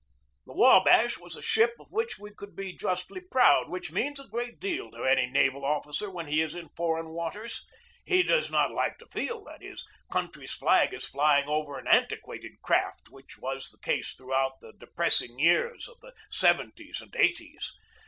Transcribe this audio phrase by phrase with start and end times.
[0.47, 4.27] The Wabash was a ship of which we could be justly proud, which means a
[4.27, 7.63] great deal to any naval officer when he is in foreign waters.
[8.03, 12.63] He does not like to feel that his country's flag is flying over an antiquated
[12.63, 17.71] craft, which was the case throughout the depressing years of the seventies and eighties.